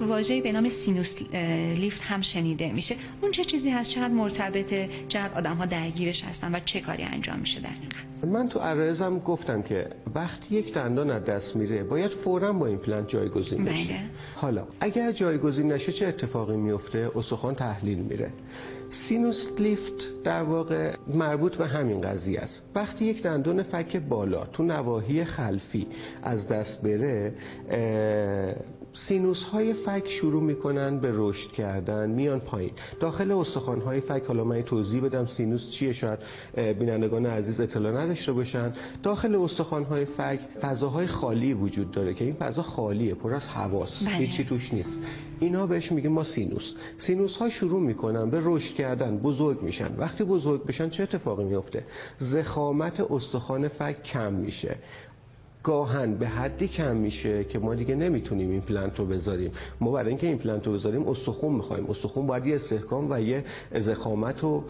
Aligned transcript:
واژه‌ای 0.00 0.40
به 0.40 0.52
نام 0.52 0.68
سینوس 0.68 1.22
لیفت 1.76 2.02
هم 2.02 2.22
شنیده 2.22 2.72
میشه. 2.72 2.96
اون 3.20 3.30
چه 3.30 3.44
چیزی 3.44 3.70
هست؟ 3.70 3.90
چقدر 3.90 4.14
مرتبطه؟ 4.14 4.90
چقدر 5.08 5.34
آدم 5.34 5.56
ها 5.56 5.66
درگیرش 5.66 6.24
هستن 6.24 6.54
و 6.54 6.60
چه 6.64 6.80
کاری 6.80 7.02
انجام 7.02 7.38
میشه 7.38 7.60
در 7.60 7.68
من 8.26 8.48
تو 8.48 8.58
عرایزم 8.58 9.18
گفتم 9.18 9.62
که 9.62 9.86
وقتی 10.14 10.54
یک 10.54 10.74
دندان 10.74 11.10
از 11.10 11.24
دست 11.24 11.56
میره 11.56 11.84
باید 11.84 12.10
فورا 12.10 12.52
با 12.52 12.66
ایمپلنت 12.66 13.08
جایگزین 13.08 13.64
بشه. 13.64 13.92
بله. 13.92 14.00
حالا 14.34 14.66
اگر 14.80 15.12
جایگزین 15.12 15.72
نشه 15.72 15.92
چه 15.92 16.06
اتفاقی 16.06 16.56
میفته؟ 16.56 17.10
استخوان 17.14 17.54
تحلیل 17.54 17.98
میره. 17.98 18.30
سینوس 18.90 19.46
لیفت 19.58 20.22
در 20.24 20.42
واقع 20.42 20.94
مربوط 21.14 21.56
به 21.56 21.66
همین 21.66 22.00
قضیه 22.00 22.40
است. 22.40 22.62
وقتی 22.74 23.04
یک 23.04 23.22
دندون 23.22 23.62
فک 23.62 23.96
بالا 23.96 24.44
تو 24.44 24.62
نواحی 24.62 25.24
خلفی 25.24 25.86
از 26.22 26.48
دست 26.48 26.82
بره 26.82 27.34
سینوس 28.94 29.42
های 29.42 29.74
فک 29.74 30.08
شروع 30.08 30.42
می‌کنن 30.42 30.98
به 30.98 31.10
رشد 31.14 31.52
کردن 31.52 32.10
میان 32.10 32.40
پایین. 32.40 32.72
داخل 33.00 33.30
استخوان 33.30 33.80
های 33.80 34.00
فک 34.00 34.22
حالا 34.28 34.44
من 34.44 34.62
توضیح 34.62 35.02
بدم 35.02 35.26
سینوس 35.26 35.70
چیه 35.70 35.92
شاید 35.92 36.18
بینندگان 36.54 37.26
عزیز 37.26 37.60
اطلاع 37.60 37.92
نداشته 38.12 38.32
باشن 38.32 38.72
داخل 39.02 39.34
استخوان 39.34 39.84
های 39.84 40.04
فک 40.04 40.40
فضاهای 40.60 41.06
خالی 41.06 41.54
وجود 41.54 41.90
داره 41.90 42.14
که 42.14 42.24
این 42.24 42.34
فضا 42.34 42.62
خالیه 42.62 43.14
پر 43.14 43.34
از 43.34 43.46
هواست 43.46 44.04
بله. 44.04 44.14
هیچی 44.14 44.44
توش 44.44 44.74
نیست. 44.74 45.00
اینا 45.40 45.66
بهش 45.66 45.92
میگیم 45.92 46.12
ما 46.12 46.24
سینوس. 46.24 46.74
سینوس 46.98 47.36
ها 47.36 47.50
شروع 47.50 47.80
می‌کنن 47.80 48.30
به 48.30 48.40
رشد 48.42 48.74
کردن 48.74 49.18
بزرگ 49.18 49.62
میشن. 49.62 49.94
وقتی 49.98 50.24
بزرگ 50.24 50.66
بشن 50.66 50.90
چه 50.90 51.02
اتفاقی 51.02 51.44
میفته 51.44 51.84
ضخامت 52.18 53.00
استخوان 53.00 53.68
فک 53.68 54.02
کم 54.02 54.32
میشه. 54.32 54.76
گاهاً 55.62 56.14
به 56.14 56.28
حدی 56.28 56.68
کم 56.68 56.96
میشه 56.96 57.44
که 57.44 57.58
ما 57.58 57.74
دیگه 57.74 57.94
نمی‌تونیم 57.94 58.50
ایمپلنت 58.50 58.98
رو 58.98 59.06
بذاریم. 59.06 59.50
ما 59.80 59.90
برای 59.90 60.08
اینکه 60.08 60.26
ایمپلنت 60.26 60.66
رو 60.66 60.72
بذاریم 60.72 61.08
استخون 61.08 61.52
می‌خوایم. 61.54 61.86
استخون 61.86 62.26
باید 62.26 62.46
یه 62.46 62.54
استحکام 62.54 63.06
و 63.10 63.20
یه 63.20 63.44
ضخامت 63.78 64.44
و 64.44 64.64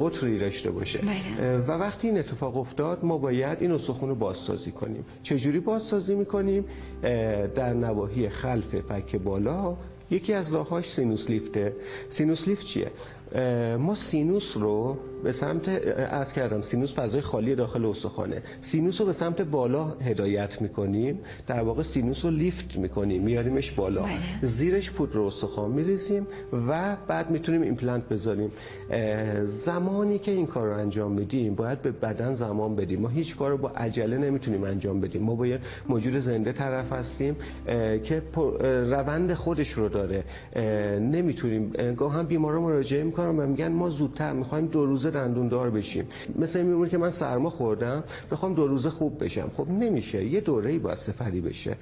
قطری 0.00 0.38
داشته 0.38 0.70
باشه. 0.70 0.98
بله. 0.98 1.58
و 1.58 1.70
وقتی 1.70 2.08
این 2.08 2.18
اتفاق 2.18 2.56
افتاد 2.56 3.04
ما 3.04 3.18
باید 3.18 3.58
این 3.60 3.72
استخون 3.72 4.08
رو 4.08 4.14
بازسازی 4.14 4.70
کنیم. 4.70 5.04
چجوری 5.22 5.60
بازسازی 5.60 6.14
می‌کنیم؟ 6.14 6.64
در 7.54 7.72
نواحی 7.72 8.28
خلف 8.28 8.74
فک 8.80 9.16
بالا 9.16 9.76
یکی 10.10 10.32
از 10.32 10.52
راهاش 10.52 10.92
سینوس 10.92 11.30
لیفته. 11.30 11.72
سینوس 12.08 12.48
لیفت 12.48 12.66
چیه؟ 12.66 12.90
ما 13.78 13.94
سینوس 13.94 14.56
رو 14.56 14.96
به 15.24 15.32
سمت 15.32 15.68
عرض 16.10 16.32
کردم 16.32 16.60
سینوس 16.60 16.94
فضای 16.94 17.20
خالی 17.20 17.54
داخل 17.54 17.84
استخوانه. 17.84 18.42
سینوس 18.60 19.00
رو 19.00 19.06
به 19.06 19.12
سمت 19.12 19.42
بالا 19.42 19.84
هدایت 19.84 20.62
می‌کنیم. 20.62 21.20
در 21.46 21.60
واقع 21.60 21.82
سینوس 21.82 22.24
رو 22.24 22.30
لیفت 22.30 22.76
می‌کنیم. 22.76 23.22
میاریمش 23.22 23.70
بالا. 23.70 24.02
بله. 24.02 24.18
زیرش 24.42 24.90
پودر 24.90 25.20
استخوان 25.20 25.70
میریزیم 25.70 26.26
و 26.68 26.96
بعد 27.08 27.30
می‌تونیم 27.30 27.62
ایمپلنت 27.62 28.08
بذاریم. 28.08 28.52
زمانی 29.44 30.18
که 30.18 30.30
این 30.30 30.46
کار 30.46 30.66
رو 30.66 30.78
انجام 30.78 31.12
میدیم 31.12 31.54
باید 31.54 31.82
به 31.82 31.92
بدن 31.92 32.34
زمان 32.34 32.76
بدیم. 32.76 33.00
ما 33.00 33.08
هیچ 33.08 33.36
کار 33.36 33.50
رو 33.50 33.58
با 33.58 33.68
عجله 33.68 34.18
نمی‌تونیم 34.18 34.64
انجام 34.64 35.00
بدیم. 35.00 35.22
ما 35.22 35.34
با 35.34 35.46
یه 35.46 35.58
موجود 35.88 36.18
زنده 36.18 36.52
طرف 36.52 36.92
هستیم 36.92 37.36
که 38.04 38.22
روند 38.90 39.34
خودش 39.34 39.70
رو 39.70 39.88
داره. 39.94 40.24
نمی‌تونیم 40.98 41.72
گاهاً 41.96 42.26
بیمارا 42.26 42.60
مراجعه 42.60 43.04
می‌کنن 43.04 43.38
و 43.38 43.46
میگن 43.46 43.72
ما 43.72 43.90
زودتر 43.90 44.32
می‌خوایم 44.32 44.66
دو 44.66 44.86
روزه 44.86 45.10
دندون 45.10 45.48
دار 45.48 45.70
بشیم. 45.70 46.06
مثل 46.38 46.58
این 46.58 46.68
میمونه 46.68 46.90
که 46.90 46.98
من 46.98 47.10
سرما 47.10 47.50
خوردم 47.50 48.04
بخوام 48.30 48.54
دو 48.54 48.66
روزه 48.66 48.90
خوب 48.90 49.24
بشم. 49.24 49.48
خب 49.56 49.68
نمیشه 49.68 50.24
یه 50.24 50.40
دوره 50.40 50.70
ای 50.70 50.78
باید 50.78 50.98
سپری 50.98 51.40
بشه. 51.40 51.76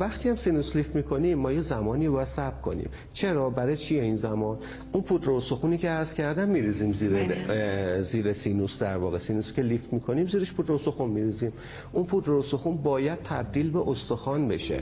وقتی 0.00 0.28
هم 0.28 0.36
سینوس 0.36 0.76
لیفت 0.76 0.96
می‌کنیم 0.96 1.38
ما 1.38 1.52
یه 1.52 1.60
زمانی 1.60 2.08
باید 2.08 2.28
صبر 2.28 2.60
کنیم. 2.60 2.90
چرا؟ 3.12 3.50
برای 3.50 3.76
چیه 3.76 4.02
این 4.02 4.16
زمان؟ 4.16 4.58
اون 4.92 5.02
پودر 5.02 5.30
استخونی 5.30 5.78
که 5.78 5.88
عرض 5.88 6.14
کردم 6.14 6.48
میریزیم 6.48 6.92
زیر 6.92 7.12
زیر 8.02 8.32
سینوس 8.32 8.78
در 8.78 8.96
واقع. 8.96 9.18
سینوس 9.18 9.52
که 9.52 9.62
لیفت 9.62 9.92
می‌کنیم 9.92 10.26
زیرش 10.26 10.52
پودر 10.52 10.72
استخون 10.72 11.10
میریزیم. 11.10 11.52
اون 11.92 12.04
پودر 12.04 12.32
استخون 12.32 12.76
باید 12.76 13.18
تبدیل 13.22 13.70
به 13.70 13.88
استخوان 13.88 14.48
بشه. 14.48 14.80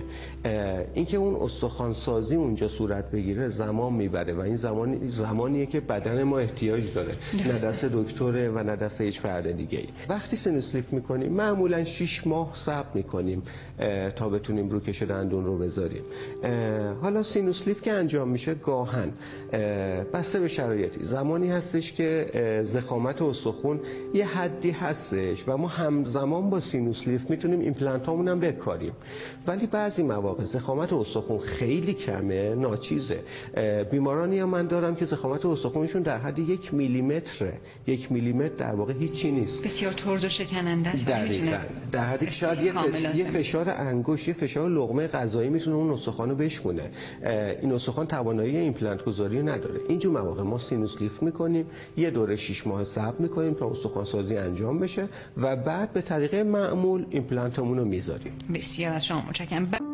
اینکه 0.95 1.17
اون 1.17 1.35
استخوان 1.35 1.95
سازی 1.95 2.36
اونجا 2.37 2.69
صورت 2.69 3.11
بگیره 3.11 3.49
زمان 3.49 3.93
می‌بره 3.93 4.35
و 4.35 4.41
این 4.41 4.57
زمان 4.57 5.09
زمانیه 5.09 5.67
که 5.67 5.81
بدن 5.81 6.23
ما 6.23 6.39
احتیاج 6.39 6.93
داره. 6.95 7.15
نه 7.47 7.53
دست 7.53 7.85
دکتره 7.85 8.51
و 8.51 8.63
نه 8.63 8.77
دست 8.77 9.01
هیچ 9.01 9.21
فرد 9.21 9.57
دیگه 9.57 9.79
ای 9.79 9.87
وقتی 10.09 10.37
سینوس 10.37 10.75
لیفت 10.75 10.93
می‌کنیم 10.93 11.33
معمولا 11.33 11.85
6 11.85 12.27
ماه 12.27 12.53
صبر 12.55 12.89
می‌کنیم 12.95 13.43
تا 14.17 14.29
بتونیم 14.29 14.69
روکش 14.69 15.03
دندون 15.03 15.45
رو 15.45 15.59
بذاریم. 15.59 16.03
حالا 17.03 17.23
سینوس 17.23 17.69
لیفت 17.69 17.83
که 17.83 17.93
انجام 17.93 18.29
میشه 18.29 18.55
گاهن 18.55 19.13
بسته 20.13 20.41
به 20.41 20.49
شرایطی. 20.49 21.05
زمانی 21.05 21.51
هستش 21.51 21.93
که 21.93 22.27
ضخامت 22.65 23.23
استخون 23.23 23.81
یه 24.15 24.27
حدی 24.27 24.71
هستش 24.71 25.49
و 25.49 25.57
ما 25.57 25.69
همزمان 25.69 26.51
با 26.51 26.61
سینوس 26.61 27.09
لیفت 27.09 27.31
می‌تونیم 27.31 27.61
ایمپلنت 27.61 28.07
هامون 28.07 28.29
هم 28.29 28.41
بکاریم. 28.41 28.93
ولی 29.47 29.67
بعضی 29.67 30.03
مواقع 30.03 30.45
ضخامت 30.45 30.93
استخون 30.93 31.39
خیلی 31.39 31.95
کمه 32.27 32.55
ناچیزه. 32.55 33.21
بیمارانی 33.91 34.39
هم 34.39 34.49
من 34.49 34.67
دارم 34.67 34.95
که 34.95 35.05
ضخامت 35.05 35.47
استخونشون 35.47 36.03
در 36.03 36.19
حد 36.19 36.39
یک 36.39 36.75
میلیمتره. 36.75 37.53
یک 37.87 38.13
میلیمتر 38.13 38.55
در 38.55 38.75
واقع 38.75 38.93
هیچی 38.93 39.31
نیست. 39.31 39.63
بسیار 39.63 39.93
ترد 39.93 40.25
و 40.25 40.29
شکننده 40.29 40.89
است. 40.89 41.09
دقیقاً. 41.09 41.59
در 41.93 42.07
حدی 42.07 42.27
که 42.27 42.33
شاید 42.33 42.59
یه, 42.59 42.73
فش... 42.73 43.19
یه 43.19 43.31
فشار 43.31 43.71
انگوش 43.71 44.29
یه 44.29 44.35
فشار 44.35 44.71
لقمه 44.71 45.07
غذایی 45.09 45.51
می‌تونه 45.51 45.77
اون 45.77 45.91
استخوانو 45.91 46.35
بشکونه. 46.35 46.91
این 47.63 47.73
استخوان 47.73 48.07
توانایی 48.07 48.57
ایمپلنت 48.57 49.05
گذاری 49.05 49.43
نداره. 49.43 49.81
اینجور 49.89 50.21
مواقع 50.21 50.43
ما 50.43 50.59
سینوس 50.59 51.03
لیفت 51.03 51.23
می‌کنیم 51.23 51.67
یه 51.97 52.11
دوره 52.11 52.37
6 52.37 52.67
ماه 52.67 52.85
صبر 52.85 53.19
می‌کنیم 53.19 53.55
تا 53.55 53.71
استخوان 53.71 54.05
سازی 54.05 54.37
انجام 54.37 54.79
بشه 54.79 55.09
و 55.37 55.57
بعد 55.57 55.93
به 55.93 56.01
طریق 56.01 56.35
معمول 56.35 57.07
ایمپلنتمون 57.11 57.79
رو 57.79 57.85
می‌ذاریم. 57.85 58.33
بسیار 58.55 58.93
از 58.93 59.07
شما 59.07 59.23
متشکرم. 59.29 59.86